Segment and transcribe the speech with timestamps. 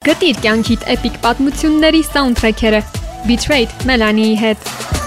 [0.00, 2.80] Գտիր կյանքիդ էպիկ պատմությունների սաունդթրեքերը.
[3.28, 4.99] Betrayed Melanie-ի հետ։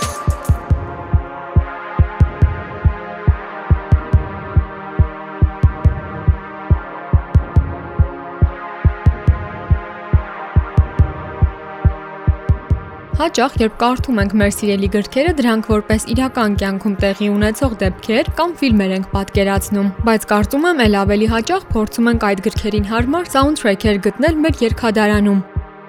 [13.24, 18.52] Հաճախ, երբ կարդում ենք մեր սիրելի գրքերը, դրանք որպես իրական կյանքում տեղի ունեցող դեպքեր կամ
[18.60, 24.06] ֆիլմեր ենք պատկերացնում, բայց կարծում եմ, ել ավելի հաճախ փորձում ենք այդ գրքերին հարմար սաունդթրեքեր
[24.10, 25.44] գտնել մեր երգադարանում։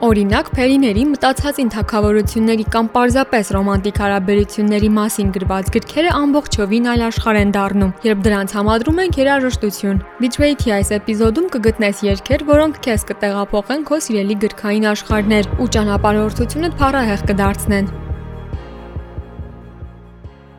[0.05, 7.54] Օրինակ, Փերիների մտածածին թակավորությունների կամ պարզապես ռոմանտիկ հարաբերությունների մասին գրված գրքերը ամբողջովին այլ աշխարհ են
[7.57, 14.00] դառնում, երբ դրանց համադրում ենք երաժշտություն։ Betrayed-ի այս էպիզոդում կգտնես երգեր, որոնք քեզ կտեղափոխեն քո
[14.04, 17.94] սիրելի գրքային աշխարհներ ու ճանապարհորդությունդ փառահեղ կդարձնեն։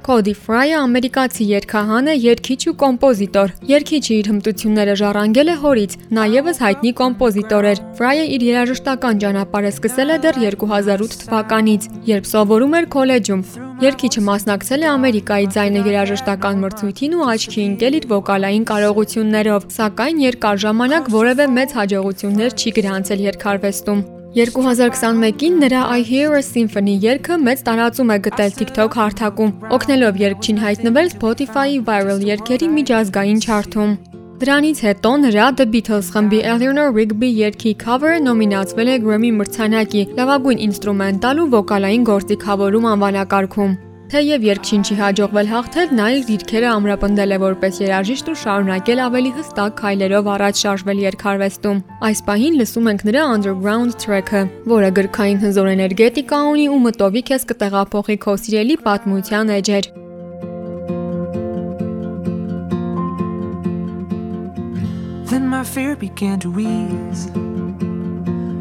[0.06, 6.26] Cody Fry-ը ամերիկացի երգահան է, երգիչ ու կոմպոզիտոր։ Երգիչը իր հմտությունները ժառանգել է հորից, նա
[6.36, 12.78] եւս հայտնի կոմպոզիտոր էր։ Fry-ը իր երաժշտական ճանապարհը սկսել է դեռ 2008 թվականից, երբ սովորում
[12.78, 13.46] էր քոլեջում։
[13.82, 20.62] Երգիչը մասնակցել է Ամերիկայի ձայնը երաժշտական մրցույթին ու աչքի ընկել իր վոկալային կարողություններով, սակայն երկար
[20.70, 24.06] ժամանակ որևէ մեծ հաջողություններ չի գրանցել երգարվեստում։
[24.36, 30.60] 2021-ին նրա I Hear a Symphony երգը մեծ տարածում է գտել TikTok հարթակում, օգնելով երգչին
[30.64, 33.96] հայտնվել Spotify-ի viral երգերի միջազգային չարթում։
[34.44, 40.64] Դրանից հետո նրա The Beatles խմբի Eleanor Rigby երգի cover-ը նոմինացվել է Grammy մրցանակի լավագույն
[40.68, 43.80] ինստրումենտալ ու վոկալային գործիքավորում անվանակարգում։
[44.16, 49.32] Թեև երկչին չի հաջողվել հաղթել, նա իր դիրքերը ամրապնդել է որպես երաժիշտ ու շարունակել ավելի
[49.36, 55.68] հստակ քայլերով առաջ շարժվել երկարվեստում։ Այս պահին լսում ենք նրա Underground track-ը, որը գրքային հզոր
[55.74, 59.92] էներգետիկա ունի ու մտովի քեզ կտեղափոխի քո սիրելի պատմության էջեր։
[65.28, 67.28] Then my fear began to ease.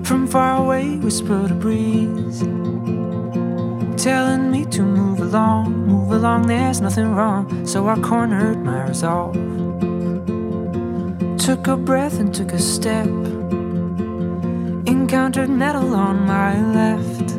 [0.03, 2.43] From far away whispered a breeze.
[4.05, 7.67] Telling me to move along, move along, there's nothing wrong.
[7.67, 9.33] So I cornered my resolve.
[11.39, 13.07] Took a breath and took a step.
[14.87, 17.31] Encountered metal on my left.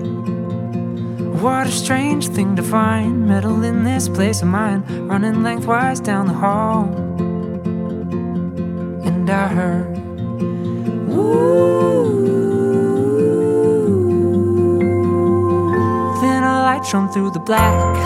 [1.40, 6.26] What a strange thing to find metal in this place of mine, running lengthwise down
[6.26, 6.86] the hall.
[9.06, 9.95] And I heard,
[16.96, 17.98] shone through the black.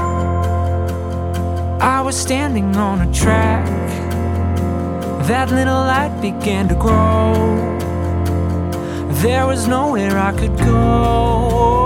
[1.80, 3.68] I was standing on a track.
[5.28, 7.34] That little light began to grow.
[9.22, 11.79] There was nowhere I could go.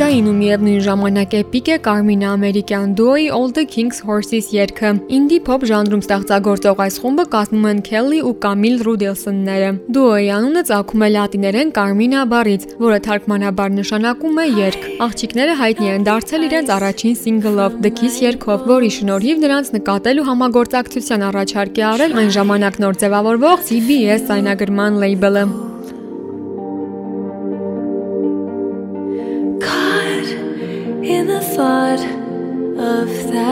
[0.00, 5.38] Մեղեդային ու միևնույն ժամանակ էպիկ է Կարմինա ամերիկյան դուոյի All the King's Horses երգը։ Ինդի
[5.44, 11.10] փոփ ժանրում ստեղծագործող այս խումբը կազմում են Kelly ու Camille Rudelsonները։ Դուոյի անունը ծագում է
[11.20, 17.80] լատիներեն Carmina բառից, որը թարգմանաբար նշանակում է երգ։ Աղջիկները հայտնի են դարձել իրենց առաջին սինգլով
[17.84, 23.02] The Kiss երգով, որի շնորհիվ նրանց նկատել ու համագործակցության առաջարկ է արել այն ժամանակ նոր
[23.04, 25.44] ձևավորվող CBS ցայնագրման լեյբլը։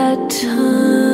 [0.09, 1.08] that time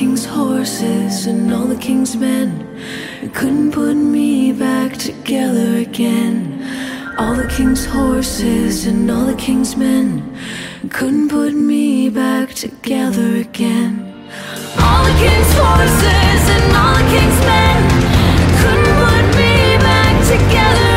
[0.00, 2.48] king's horses and all the king's men
[3.34, 6.64] couldn't put me back together again.
[7.18, 10.34] All the king's horses and all the king's men
[10.88, 13.92] couldn't put me back together again.
[14.80, 17.82] All the king's horses and all the king's men
[18.60, 20.89] couldn't put me back together.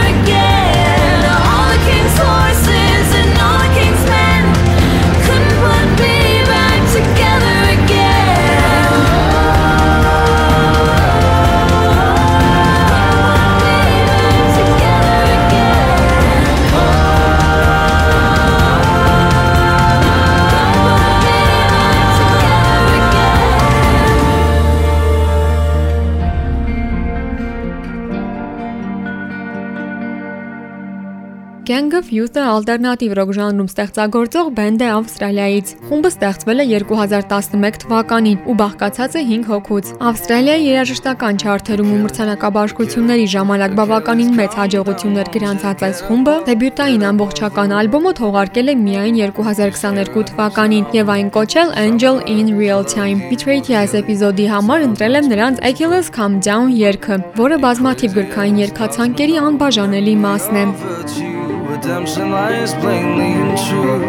[31.63, 38.41] Gang of Youth-ը ալտերնատիվ ռոք ժանրում ստեղծագործող բենդ է Ավստրալիայից։ Խումբը ստեղծվել է 2011 թվականին
[38.51, 45.85] ու բաղկացած է 5 հոգուց։ Ավստրալիայի երաժշտական չարթերում ու մրցանակաբաշխությունների ժամանակ բավականին մեծ հաջողություններ գրանցած
[45.87, 52.51] այս խումբը դեբյուտային ամբողջական ալբոմը թողարկել է միայն 2022 թվականին եւ այն կոչել Angel in
[52.59, 58.19] Real Time։ Betrayed Yes էպիզոդի համար ընտրել եմ նրանց Achilles Calm Down երգը, որը բազմաթիվ
[58.19, 64.03] գրքային երգացանկերի անբաժանելի մասն է։ virtue, redemption lies plainly in truth.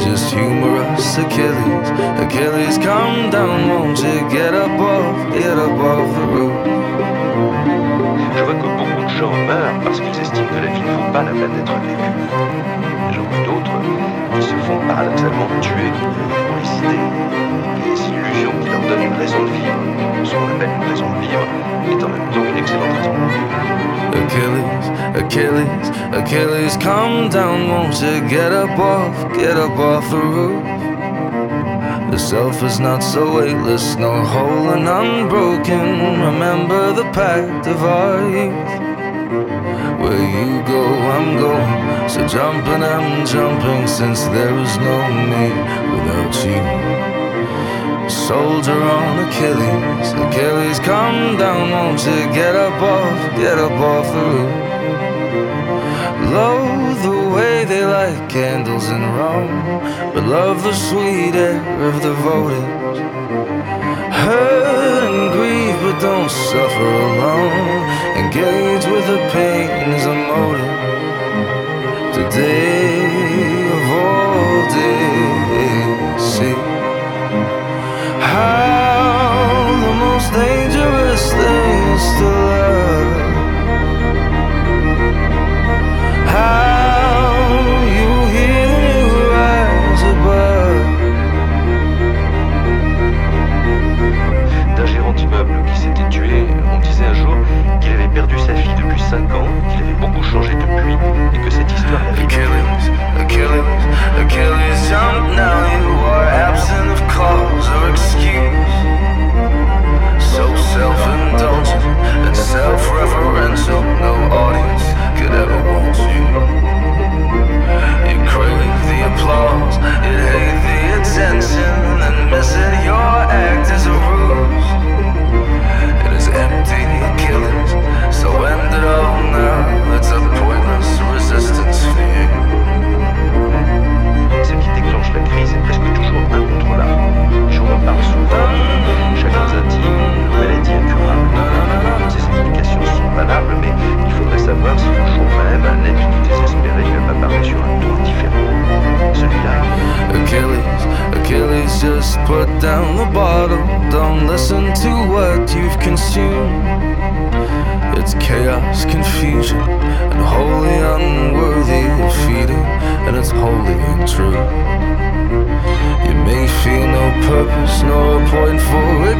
[0.00, 1.90] Just Achilles,
[2.24, 4.70] Achilles, come down, won't you get off,
[5.34, 6.56] get off the roof?
[8.34, 11.12] Je vois que beaucoup de gens meurent parce qu'ils estiment que la vie ne vaut
[11.12, 12.16] pas la peine d'être vécue.
[13.12, 13.76] J'en vois d'autres
[14.32, 15.92] qui se font paradoxalement tuer
[16.48, 17.08] pour les idées,
[17.84, 19.76] les illusions qui leur donnent une raison de vivre.
[20.24, 21.44] Ce qu'on appelle une raison de vivre
[21.90, 23.91] est en même temps une excellente raison de.
[25.32, 30.62] Achilles, Achilles, come down, won't you get up off, get up off the roof?
[32.10, 36.20] The self is not so weightless, nor whole and unbroken.
[36.20, 38.72] Remember the pact of our youth.
[40.02, 40.84] Where you go,
[41.14, 42.08] I'm going.
[42.10, 44.98] So jumping, I'm jumping, since there is no
[45.32, 45.48] me
[45.94, 48.10] without you.
[48.10, 54.20] Soldier on Achilles, Achilles, come down, won't you get up off, get up off the
[54.20, 54.71] roof?
[56.32, 59.80] Loathe the way they light candles in Rome,
[60.14, 61.60] but love the sweet air
[61.90, 63.00] of the voltage.
[64.24, 67.80] Hurt and grieve, but don't suffer alone.
[68.16, 70.72] Engage with the pain as a motive.
[72.14, 73.02] Today
[73.76, 76.56] of all days, see
[78.32, 78.71] how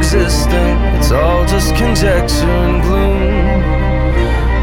[0.03, 0.77] for existing.
[0.97, 3.21] It's all just conjecture and gloom.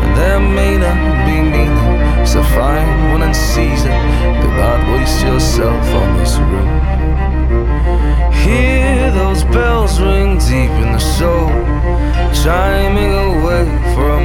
[0.03, 4.01] And there may not be meaning, so find one and seize it.
[4.43, 6.71] Do not waste yourself on this room.
[8.33, 11.49] Hear those bells ring deep in the soul,
[12.43, 14.20] chiming away for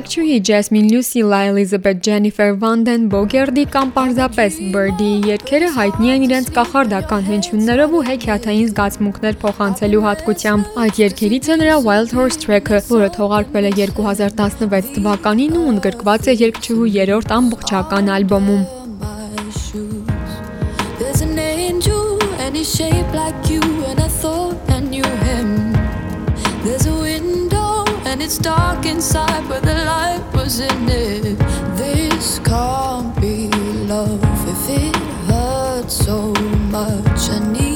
[0.00, 7.26] Երգչուհի Jasmine Lucilla Elizabeth Jennifer Vanden Bogerdi կամ պարզապես Birdie-ի երգերը հայտնի են իրենց կախարդական
[7.26, 13.68] հնչյուններով ու հեքիաթային զգացմունքներ փոխանցելու հատկությամբ։ Այդ երգերից է նրա Wild Horse Track-ը, որը թողարկվել
[13.68, 18.64] է 2016 թվականին ու ընդգրկված է երգչուհու երրորդ ամբողջական ալբոմում։.
[20.96, 23.36] There's an angel and he's shaped like
[28.42, 31.38] dark inside, but the light was in it.
[31.76, 33.48] This can't be
[33.86, 34.96] love if it
[35.28, 36.32] hurts so
[36.70, 37.30] much.
[37.30, 37.69] I need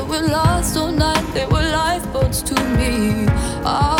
[0.00, 3.26] that were lost all night, they were lifeboats to me.
[3.64, 3.99] Our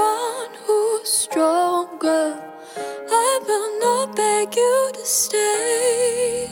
[0.00, 2.26] one who's stronger.
[3.22, 6.50] I will not beg you to stay.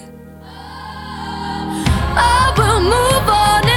[2.34, 3.67] I will move on,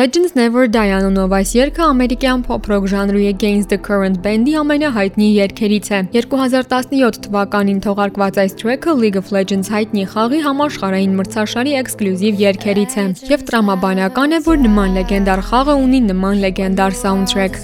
[0.00, 5.90] Legends Never Die անունով այս երգը ամերիկյան pop-rock ժանրի Against the Current բենդի ամենահայտնի երգերից
[5.92, 12.96] է։ 2017 թվականին թողարկված այս track-ը League of Legends հայտնի խաղի համաշխարհային մրցաշարի էքսկլյուզիվ երգերից
[13.02, 13.04] է։
[13.34, 17.60] Եվ տրամաբանական է, որ նման լեգենդար խաղը ունի նման լեգենդար soundtrack։.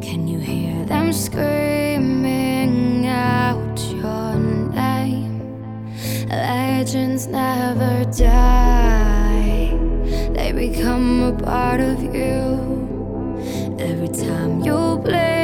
[0.00, 4.32] Can you hear them screaming out your
[4.72, 5.44] name?
[6.32, 9.09] Legends never die,
[10.52, 13.76] become a part of you.
[13.78, 15.39] Every time you bleed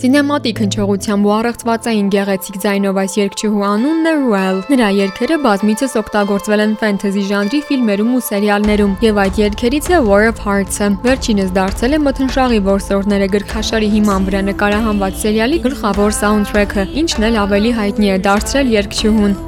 [0.00, 6.62] Սինեմատիկ հնչողությամբ ու առեղծվածային գեղեցիկ ձայնով այս երգչուհու անունն է Ruel։ Նրա երգերը բազմիցս օգտագործվել
[6.64, 11.98] են ֆենթեզի ժանրի ֆիլմերում ու սերիալներում, եւ այդ երգերից է War of Hearts-ը։ Վերջինս դարձել
[11.98, 18.18] է մթնշաղի որսորդները գրքաշարի հիման վրա նկարահանված սերիալի գլխավոր սաունդթրեքը, ինչն էլ ավելի հայտնի է
[18.30, 19.38] դարձրել երգչուհուն։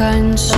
[0.00, 0.56] 感情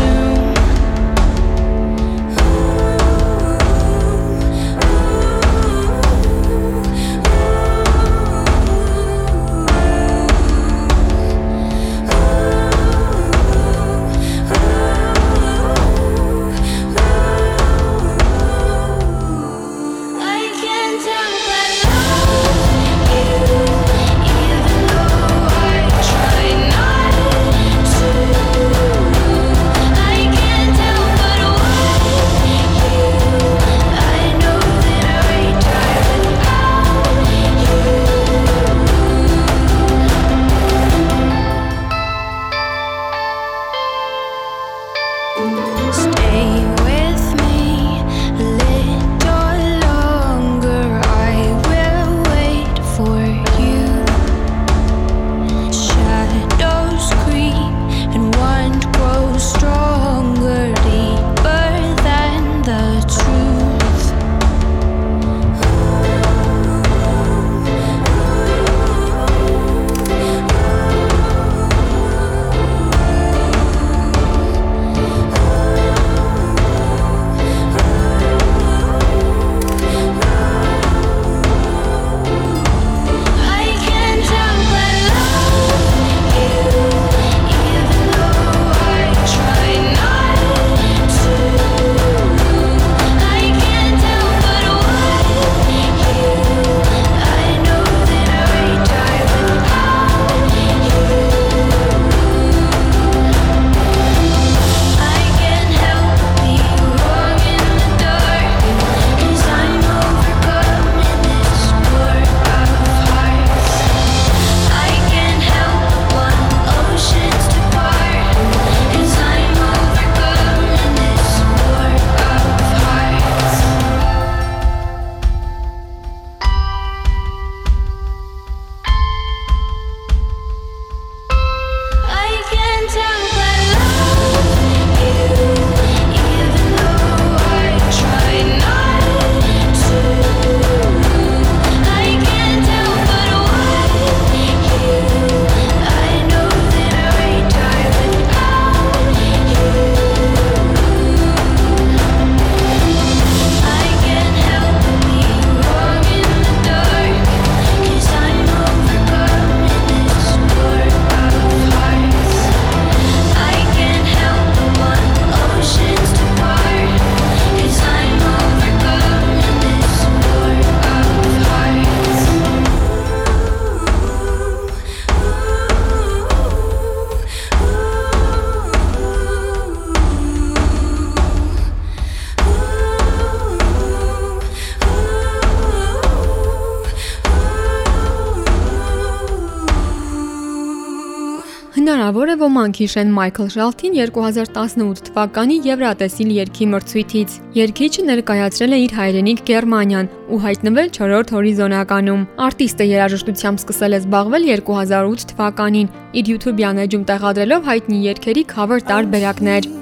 [192.53, 200.11] ոմանք հիշեն Մայքլ Շալթին 2018 թվականի Եվրատեսիլ երգի մրցույթից։ Երգիչը ներկայացրել է իր հայրենիք Գերմանիան
[200.29, 207.67] ու հայտնվել 4-րդ հորիզոնականում։ Արտիստը երաժշտությամբ սկսել է զբաղվել 2008 թվականին, իր YouTube-յան էջում տեղադրելով
[207.73, 209.73] հայտնի երգերի cover տարբերակներ։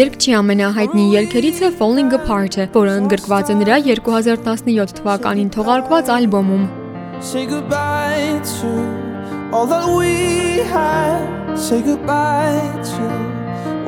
[0.00, 6.68] Երգչի ամենահայտնի երգերից է Falling Apart-ը, որը ընդգրկված է նրա 2017 թվականին թողարկված ալբոմում։
[7.24, 9.03] Say goodbye to
[9.54, 11.54] all that we had.
[11.56, 12.58] Say goodbye
[12.90, 13.04] to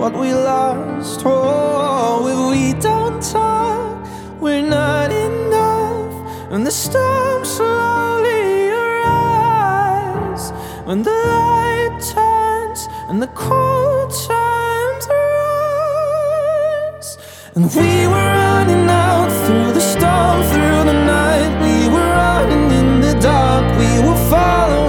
[0.00, 1.22] what we lost.
[1.24, 4.06] Oh, if we don't talk,
[4.40, 6.14] we're not enough.
[6.52, 10.52] And the storm slowly arrives.
[10.86, 17.10] When the light turns and the cold times rise.
[17.56, 21.50] And we were running out through the storm, through the night.
[21.64, 23.64] We were running in the dark.
[23.82, 24.85] We were following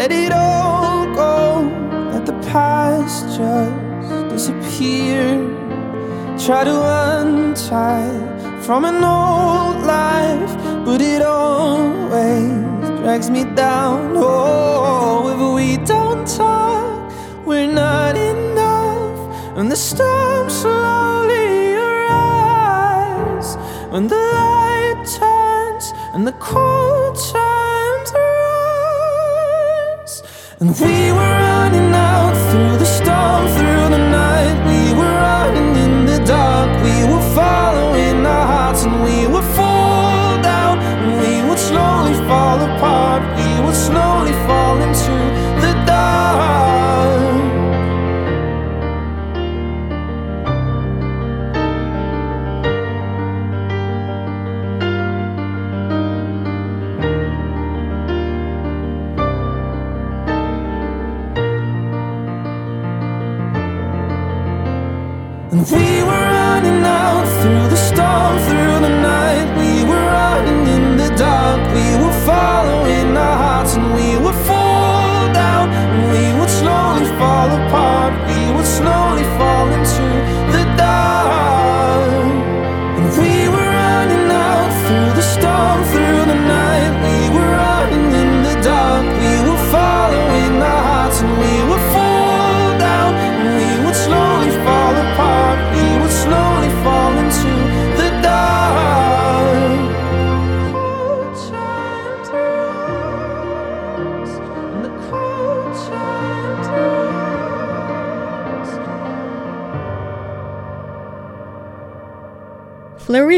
[0.00, 1.60] Let it all go,
[2.10, 5.36] let the past just disappear.
[6.38, 6.76] Try to
[7.12, 8.08] untie
[8.62, 14.14] from an old life, but it always drags me down.
[14.16, 17.12] Oh, if we don't talk,
[17.44, 19.18] we're not enough,
[19.58, 23.48] and the storm slowly arrives,
[23.92, 26.99] and the light turns, and the cold.
[30.60, 34.56] And we were running out through the storm, through the night.
[34.68, 35.16] We were
[65.52, 67.89] And we were running out through the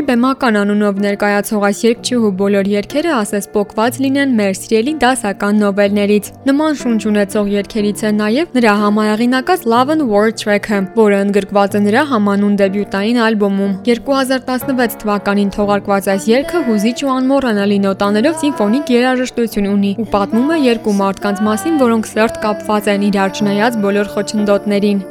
[0.03, 6.31] Fleury բեմական անունով ներկայացող այս երգչուհու բոլոր երգերը ասես պոկված լինեն մեր սիրելի դասական նովելներից։
[6.49, 11.83] Նման շունչ ունեցող երգերից է նաև նրա համահեղինակած Love and War Track-ը, որը ընդգրկված է
[11.87, 19.71] նրա համանուն դեբյուտային ալբոմում։ 2016 թվականին թողարկված այս երգը հուզիչ ու անմոռանալի նոտաներով սիմֆոնիկ երաժշտություն
[19.77, 25.07] ունի ու պատմում է երկու մարդկանց մասին, որոնք սերտ կապված են իրար չնայած բոլոր խոչընդոտներին։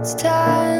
[0.00, 0.79] It's time